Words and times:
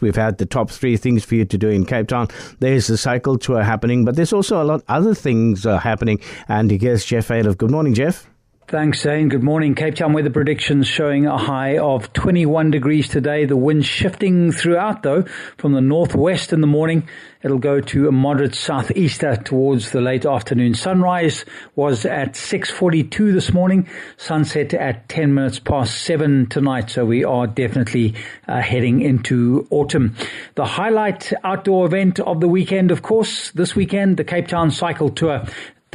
We've 0.00 0.16
had 0.16 0.38
the 0.38 0.46
top 0.46 0.70
three 0.70 0.96
things 0.96 1.24
for 1.24 1.36
you 1.36 1.44
to 1.44 1.56
do 1.56 1.68
in 1.68 1.86
Cape 1.86 2.08
Town. 2.08 2.28
There's 2.58 2.88
the 2.88 2.98
cycle 2.98 3.38
tour 3.38 3.62
happening, 3.62 4.04
but 4.04 4.16
there's 4.16 4.32
also 4.32 4.60
a 4.60 4.64
lot 4.64 4.82
other 4.88 5.14
things 5.14 5.64
uh, 5.64 5.78
happening. 5.78 6.20
And 6.48 6.68
here's 6.70 7.04
Jeff 7.04 7.28
Ayler. 7.28 7.56
Good 7.56 7.70
morning, 7.70 7.94
Jeff. 7.94 8.28
Thanks, 8.66 9.02
Zane. 9.02 9.28
Good 9.28 9.42
morning. 9.42 9.74
Cape 9.74 9.94
Town 9.94 10.14
weather 10.14 10.30
predictions 10.30 10.88
showing 10.88 11.26
a 11.26 11.36
high 11.36 11.76
of 11.76 12.10
21 12.14 12.70
degrees 12.70 13.08
today. 13.08 13.44
The 13.44 13.58
wind 13.58 13.84
shifting 13.84 14.52
throughout, 14.52 15.02
though, 15.02 15.24
from 15.58 15.74
the 15.74 15.82
northwest 15.82 16.50
in 16.50 16.62
the 16.62 16.66
morning. 16.66 17.06
It'll 17.42 17.58
go 17.58 17.82
to 17.82 18.08
a 18.08 18.12
moderate 18.12 18.54
southeaster 18.54 19.36
towards 19.36 19.90
the 19.90 20.00
late 20.00 20.24
afternoon. 20.24 20.72
Sunrise 20.72 21.44
was 21.76 22.06
at 22.06 22.32
6.42 22.32 23.34
this 23.34 23.52
morning. 23.52 23.86
Sunset 24.16 24.72
at 24.72 25.10
10 25.10 25.34
minutes 25.34 25.58
past 25.58 26.00
7 26.00 26.46
tonight. 26.46 26.88
So 26.88 27.04
we 27.04 27.22
are 27.22 27.46
definitely 27.46 28.14
uh, 28.48 28.62
heading 28.62 29.02
into 29.02 29.66
autumn. 29.68 30.16
The 30.54 30.64
highlight 30.64 31.34
outdoor 31.44 31.84
event 31.84 32.18
of 32.18 32.40
the 32.40 32.48
weekend, 32.48 32.92
of 32.92 33.02
course, 33.02 33.50
this 33.50 33.76
weekend, 33.76 34.16
the 34.16 34.24
Cape 34.24 34.48
Town 34.48 34.70
Cycle 34.70 35.10
Tour 35.10 35.44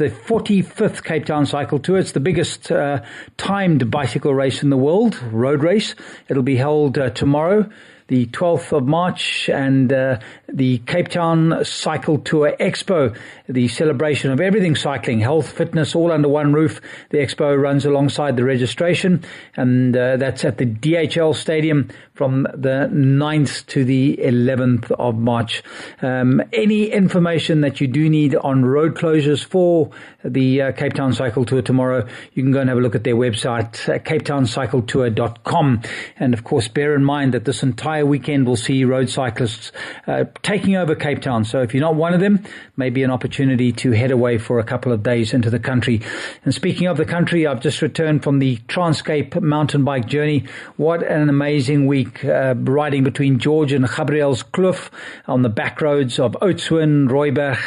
the 0.00 0.08
45th 0.08 1.04
Cape 1.04 1.26
Town 1.26 1.44
Cycle 1.44 1.78
Tour. 1.78 1.98
It's 1.98 2.12
the 2.12 2.20
biggest 2.20 2.72
uh, 2.72 3.02
timed 3.36 3.90
bicycle 3.90 4.32
race 4.34 4.62
in 4.62 4.70
the 4.70 4.76
world, 4.78 5.22
road 5.24 5.62
race. 5.62 5.94
It'll 6.26 6.42
be 6.42 6.56
held 6.56 6.96
uh, 6.96 7.10
tomorrow 7.10 7.68
the 8.10 8.26
12th 8.26 8.76
of 8.76 8.88
March 8.88 9.48
and 9.48 9.92
uh, 9.92 10.18
the 10.48 10.78
Cape 10.78 11.06
Town 11.06 11.64
Cycle 11.64 12.18
Tour 12.18 12.56
Expo, 12.58 13.16
the 13.48 13.68
celebration 13.68 14.32
of 14.32 14.40
everything 14.40 14.74
cycling, 14.74 15.20
health, 15.20 15.48
fitness, 15.48 15.94
all 15.94 16.10
under 16.10 16.28
one 16.28 16.52
roof. 16.52 16.80
The 17.10 17.18
expo 17.18 17.56
runs 17.56 17.86
alongside 17.86 18.36
the 18.36 18.42
registration 18.42 19.24
and 19.56 19.96
uh, 19.96 20.16
that's 20.16 20.44
at 20.44 20.58
the 20.58 20.66
DHL 20.66 21.36
Stadium 21.36 21.88
from 22.14 22.42
the 22.52 22.90
9th 22.92 23.64
to 23.66 23.84
the 23.84 24.18
11th 24.22 24.90
of 24.90 25.14
March. 25.14 25.62
Um, 26.02 26.42
any 26.52 26.86
information 26.86 27.60
that 27.60 27.80
you 27.80 27.86
do 27.86 28.10
need 28.10 28.34
on 28.34 28.64
road 28.64 28.96
closures 28.96 29.44
for 29.44 29.90
the 30.24 30.62
uh, 30.62 30.72
Cape 30.72 30.94
Town 30.94 31.12
Cycle 31.12 31.44
Tour 31.44 31.62
tomorrow, 31.62 32.06
you 32.34 32.42
can 32.42 32.52
go 32.52 32.60
and 32.60 32.68
have 32.68 32.76
a 32.76 32.80
look 32.82 32.94
at 32.94 33.04
their 33.04 33.16
website, 33.16 33.88
uh, 33.88 33.98
capetowncycletour.com. 34.00 35.82
And 36.18 36.34
of 36.34 36.44
course, 36.44 36.68
bear 36.68 36.94
in 36.94 37.04
mind 37.04 37.32
that 37.34 37.46
this 37.46 37.62
entire 37.62 37.99
weekend 38.02 38.46
we'll 38.46 38.56
see 38.56 38.84
road 38.84 39.08
cyclists 39.08 39.72
uh, 40.06 40.24
taking 40.42 40.76
over 40.76 40.94
Cape 40.94 41.20
Town. 41.20 41.44
So 41.44 41.62
if 41.62 41.74
you're 41.74 41.80
not 41.80 41.94
one 41.94 42.14
of 42.14 42.20
them, 42.20 42.44
maybe 42.76 43.02
an 43.02 43.10
opportunity 43.10 43.72
to 43.72 43.92
head 43.92 44.10
away 44.10 44.38
for 44.38 44.58
a 44.58 44.64
couple 44.64 44.92
of 44.92 45.02
days 45.02 45.32
into 45.32 45.50
the 45.50 45.58
country. 45.58 46.00
And 46.44 46.54
speaking 46.54 46.86
of 46.86 46.96
the 46.96 47.04
country, 47.04 47.46
I've 47.46 47.60
just 47.60 47.82
returned 47.82 48.22
from 48.22 48.38
the 48.38 48.56
Transcape 48.68 49.40
mountain 49.40 49.84
bike 49.84 50.06
journey. 50.06 50.46
What 50.76 51.02
an 51.02 51.28
amazing 51.28 51.86
week 51.86 52.24
uh, 52.24 52.54
riding 52.56 53.04
between 53.04 53.38
George 53.38 53.72
and 53.72 53.86
Gabriel's 53.86 54.42
Kloof 54.42 54.90
on 55.26 55.42
the 55.42 55.48
back 55.48 55.80
roads 55.80 56.18
of 56.18 56.32
Oudtshoorn, 56.40 57.08
Rooiberg, 57.08 57.58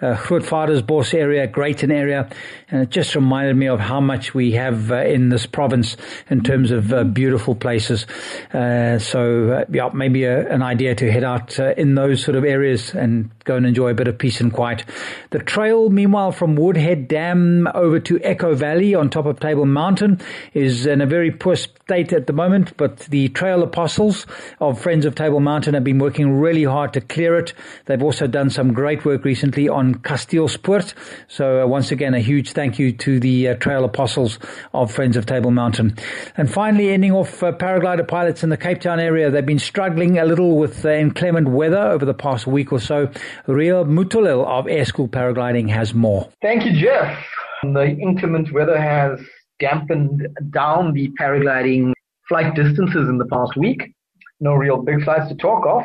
uh, 0.00 0.16
Grootvadersbos 0.16 1.14
area, 1.14 1.46
Greyton 1.46 1.90
area. 1.90 2.30
And 2.68 2.82
it 2.82 2.90
just 2.90 3.14
reminded 3.14 3.56
me 3.56 3.68
of 3.68 3.80
how 3.80 4.00
much 4.00 4.34
we 4.34 4.52
have 4.52 4.90
uh, 4.90 5.02
in 5.02 5.28
this 5.28 5.46
province 5.46 5.96
in 6.28 6.42
terms 6.42 6.70
of 6.70 6.92
uh, 6.92 7.04
beautiful 7.04 7.54
places. 7.54 8.06
Uh, 8.52 8.98
so, 8.98 9.50
uh, 9.50 9.64
yeah, 9.80 9.90
maybe 9.94 10.24
a, 10.24 10.46
an 10.52 10.62
idea 10.62 10.94
to 10.94 11.10
head 11.10 11.24
out 11.24 11.58
uh, 11.58 11.72
in 11.76 11.94
those 11.94 12.22
sort 12.22 12.36
of 12.36 12.44
areas 12.44 12.94
and 12.94 13.30
go 13.44 13.56
and 13.56 13.64
enjoy 13.64 13.88
a 13.88 13.94
bit 13.94 14.08
of 14.08 14.18
peace 14.18 14.40
and 14.40 14.52
quiet. 14.52 14.84
The 15.30 15.38
trail, 15.38 15.88
meanwhile, 15.88 16.32
from 16.32 16.54
Woodhead 16.54 17.08
Dam 17.08 17.66
over 17.74 17.98
to 18.00 18.20
Echo 18.22 18.54
Valley 18.54 18.94
on 18.94 19.08
top 19.08 19.26
of 19.26 19.40
Table 19.40 19.64
Mountain 19.64 20.20
is 20.52 20.86
in 20.86 21.00
a 21.00 21.06
very 21.06 21.30
poor 21.30 21.56
state 21.56 22.12
at 22.12 22.26
the 22.26 22.32
moment, 22.32 22.76
but 22.76 22.98
the 23.08 23.28
trail 23.30 23.62
apostles 23.62 24.26
of 24.60 24.80
Friends 24.80 25.06
of 25.06 25.14
Table 25.14 25.40
Mountain 25.40 25.74
have 25.74 25.84
been 25.84 25.98
working 25.98 26.38
really 26.38 26.64
hard 26.64 26.92
to 26.92 27.00
clear 27.00 27.38
it. 27.38 27.54
They've 27.86 28.02
also 28.02 28.26
done 28.26 28.50
some 28.50 28.74
great 28.74 29.04
work 29.04 29.24
recently 29.24 29.68
on 29.68 29.94
Kasteelspoort. 29.96 30.92
So 31.28 31.62
uh, 31.62 31.66
once 31.66 31.90
again, 31.90 32.14
a 32.14 32.20
huge 32.20 32.52
thank 32.52 32.78
you 32.78 32.92
to 32.92 33.18
the 33.18 33.48
uh, 33.48 33.54
Trail 33.54 33.84
Apostles 33.84 34.38
of 34.74 34.92
Friends 34.92 35.16
of 35.16 35.24
Table 35.26 35.50
Mountain. 35.50 35.96
And 36.36 36.52
finally, 36.52 36.90
ending 36.90 37.12
off 37.12 37.42
uh, 37.42 37.52
paraglider 37.52 38.06
pilots 38.06 38.44
in 38.44 38.50
the 38.50 38.56
Cape 38.56 38.80
Town 38.80 39.00
area. 39.00 39.30
They've 39.30 39.46
been 39.46 39.58
struggling 39.62 40.18
a 40.18 40.24
little 40.24 40.56
with 40.58 40.84
inclement 40.84 41.48
weather 41.48 41.78
over 41.78 42.04
the 42.04 42.14
past 42.14 42.46
week 42.46 42.72
or 42.72 42.80
so. 42.80 43.10
Ria 43.46 43.84
Mutulil 43.84 44.46
of 44.46 44.66
Air 44.68 44.84
School 44.84 45.08
Paragliding 45.08 45.68
has 45.70 45.94
more. 45.94 46.28
Thank 46.42 46.64
you, 46.64 46.72
Jeff. 46.72 47.18
The 47.62 47.96
inclement 48.00 48.52
weather 48.52 48.80
has 48.80 49.20
dampened 49.58 50.26
down 50.50 50.94
the 50.94 51.10
paragliding 51.20 51.92
flight 52.28 52.54
distances 52.54 53.08
in 53.08 53.18
the 53.18 53.26
past 53.26 53.56
week. 53.56 53.94
No 54.40 54.54
real 54.54 54.82
big 54.82 55.04
flights 55.04 55.28
to 55.28 55.34
talk 55.34 55.66
of, 55.66 55.82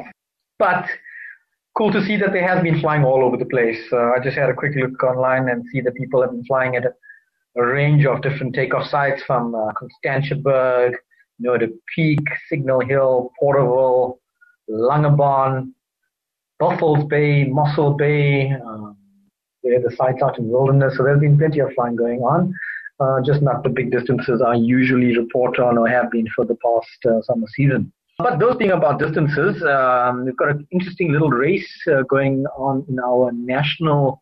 but 0.57 0.85
cool 1.77 1.91
to 1.91 2.03
see 2.05 2.15
that 2.17 2.31
they 2.31 2.41
have 2.41 2.63
been 2.63 2.79
flying 2.79 3.03
all 3.03 3.23
over 3.23 3.35
the 3.35 3.45
place. 3.45 3.81
Uh, 3.91 4.11
I 4.11 4.19
just 4.23 4.37
had 4.37 4.49
a 4.49 4.53
quick 4.53 4.73
look 4.75 5.03
online 5.03 5.49
and 5.49 5.65
see 5.71 5.81
that 5.81 5.93
people 5.95 6.21
have 6.21 6.31
been 6.31 6.45
flying 6.45 6.75
at 6.77 6.85
a, 6.85 6.93
a 7.57 7.65
range 7.65 8.05
of 8.05 8.21
different 8.21 8.55
takeoff 8.55 8.87
sites 8.87 9.21
from 9.23 9.53
uh, 9.53 9.71
Constantiaberg, 9.73 10.93
you 11.39 11.49
know, 11.49 11.57
the 11.57 11.77
Peak, 11.93 12.19
Signal 12.49 12.81
Hill, 12.81 13.31
Porterville, 13.39 14.19
Langebaan, 14.69 15.71
Buffalo's 16.59 17.05
Bay, 17.05 17.45
Mossel 17.45 17.93
Bay. 17.93 18.51
Um, 18.51 18.97
the 19.63 19.91
sites 19.97 20.21
out 20.21 20.37
in 20.37 20.47
wilderness, 20.47 20.95
so 20.95 21.03
there's 21.03 21.19
been 21.19 21.39
plenty 21.39 21.57
of 21.57 21.73
flying 21.73 21.95
going 21.95 22.19
on 22.19 22.53
uh, 22.99 23.21
just 23.21 23.41
not 23.41 23.63
the 23.63 23.69
big 23.69 23.91
distances 23.91 24.41
I 24.45 24.55
usually 24.55 25.17
report 25.17 25.59
on 25.59 25.77
or 25.77 25.87
have 25.87 26.11
been 26.11 26.27
for 26.35 26.45
the 26.45 26.55
past 26.55 27.05
uh, 27.05 27.21
summer 27.23 27.47
season. 27.53 27.91
But 28.17 28.39
those 28.39 28.55
being 28.55 28.71
about 28.71 28.99
distances, 28.99 29.61
um, 29.63 30.25
we've 30.25 30.37
got 30.37 30.51
an 30.51 30.67
interesting 30.71 31.11
little 31.11 31.29
race 31.29 31.69
uh, 31.91 32.03
going 32.03 32.45
on 32.57 32.85
in 32.87 32.97
our 32.99 33.31
national 33.33 34.21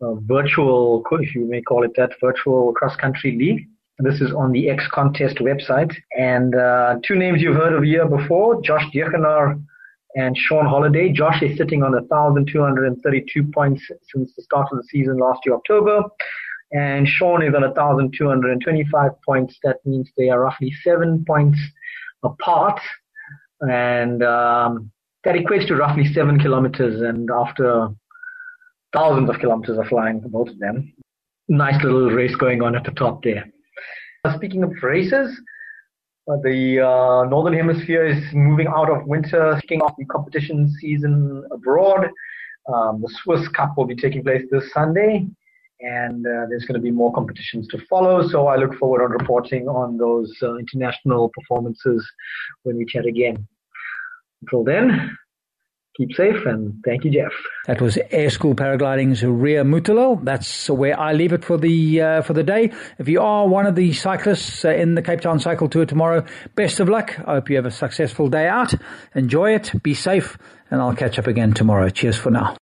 uh, 0.00 0.14
virtual, 0.14 1.02
if 1.12 1.34
you 1.34 1.44
may 1.46 1.60
call 1.60 1.82
it 1.82 1.90
that, 1.96 2.12
virtual 2.20 2.72
cross 2.74 2.94
country 2.94 3.36
league. 3.36 3.68
This 3.98 4.20
is 4.20 4.32
on 4.32 4.52
the 4.52 4.68
X 4.68 4.86
Contest 4.92 5.38
website. 5.38 5.94
And 6.18 6.54
uh, 6.54 6.96
two 7.06 7.14
names 7.14 7.40
you've 7.40 7.56
heard 7.56 7.72
of 7.72 7.84
here 7.84 8.06
before, 8.06 8.60
Josh 8.62 8.84
Degenaar 8.92 9.62
and 10.16 10.36
Sean 10.36 10.66
Holiday. 10.66 11.12
Josh 11.12 11.42
is 11.42 11.56
sitting 11.56 11.82
on 11.82 11.92
1,232 11.92 13.44
points 13.52 13.82
since 14.12 14.32
the 14.34 14.42
start 14.42 14.68
of 14.72 14.78
the 14.78 14.84
season 14.84 15.18
last 15.18 15.40
year, 15.44 15.54
October 15.54 16.02
and 16.74 17.06
Sean 17.06 17.42
is 17.42 17.54
on 17.54 17.62
1,225 17.62 19.10
points. 19.24 19.58
That 19.62 19.76
means 19.86 20.10
they 20.16 20.28
are 20.28 20.40
roughly 20.40 20.72
seven 20.82 21.24
points 21.26 21.58
apart, 22.24 22.80
and 23.60 24.22
um, 24.24 24.90
that 25.22 25.36
equates 25.36 25.68
to 25.68 25.76
roughly 25.76 26.12
seven 26.12 26.38
kilometers. 26.38 27.00
And 27.00 27.30
after 27.30 27.88
thousands 28.92 29.30
of 29.30 29.38
kilometers 29.38 29.78
of 29.78 29.86
flying 29.86 30.20
for 30.20 30.28
both 30.28 30.48
of 30.48 30.58
them, 30.58 30.92
nice 31.48 31.82
little 31.82 32.10
race 32.10 32.34
going 32.34 32.60
on 32.60 32.74
at 32.74 32.84
the 32.84 32.90
top 32.90 33.22
there. 33.22 33.44
Speaking 34.36 34.62
of 34.62 34.72
races, 34.82 35.38
uh, 36.30 36.36
the 36.42 36.80
uh, 36.80 37.28
Northern 37.28 37.52
Hemisphere 37.52 38.06
is 38.06 38.22
moving 38.32 38.66
out 38.66 38.90
of 38.90 39.06
winter, 39.06 39.58
kicking 39.60 39.82
off 39.82 39.94
the 39.98 40.06
competition 40.06 40.74
season 40.80 41.44
abroad. 41.52 42.08
Um, 42.72 43.02
the 43.02 43.12
Swiss 43.22 43.46
Cup 43.48 43.76
will 43.76 43.84
be 43.84 43.94
taking 43.94 44.22
place 44.22 44.42
this 44.50 44.72
Sunday 44.72 45.26
and 45.80 46.26
uh, 46.26 46.46
there's 46.48 46.64
going 46.64 46.80
to 46.80 46.80
be 46.80 46.90
more 46.90 47.12
competitions 47.12 47.68
to 47.68 47.78
follow. 47.88 48.26
So 48.28 48.46
I 48.46 48.56
look 48.56 48.74
forward 48.78 49.04
on 49.04 49.10
reporting 49.10 49.68
on 49.68 49.98
those 49.98 50.34
uh, 50.42 50.56
international 50.56 51.30
performances 51.34 52.06
when 52.62 52.78
we 52.78 52.86
chat 52.86 53.04
again. 53.06 53.46
Until 54.42 54.64
then, 54.64 55.16
keep 55.96 56.12
safe 56.12 56.44
and 56.46 56.82
thank 56.84 57.04
you, 57.04 57.10
Jeff. 57.10 57.32
That 57.66 57.80
was 57.80 57.98
Air 58.10 58.30
School 58.30 58.54
Paragliding's 58.54 59.22
Ria 59.22 59.64
Mutalo. 59.64 60.22
That's 60.24 60.68
where 60.68 60.98
I 60.98 61.12
leave 61.12 61.32
it 61.32 61.44
for 61.44 61.56
the 61.56 62.00
uh, 62.00 62.22
for 62.22 62.32
the 62.32 62.42
day. 62.42 62.72
If 62.98 63.08
you 63.08 63.20
are 63.20 63.46
one 63.46 63.66
of 63.66 63.74
the 63.74 63.92
cyclists 63.92 64.64
uh, 64.64 64.70
in 64.70 64.94
the 64.94 65.02
Cape 65.02 65.20
Town 65.20 65.38
Cycle 65.38 65.68
Tour 65.68 65.86
tomorrow, 65.86 66.24
best 66.54 66.80
of 66.80 66.88
luck. 66.88 67.18
I 67.26 67.34
hope 67.34 67.50
you 67.50 67.56
have 67.56 67.66
a 67.66 67.70
successful 67.70 68.28
day 68.28 68.48
out. 68.48 68.74
Enjoy 69.14 69.54
it. 69.54 69.72
Be 69.82 69.94
safe, 69.94 70.36
and 70.70 70.80
I'll 70.80 70.96
catch 70.96 71.18
up 71.18 71.26
again 71.26 71.54
tomorrow. 71.54 71.88
Cheers 71.88 72.16
for 72.16 72.30
now. 72.30 72.52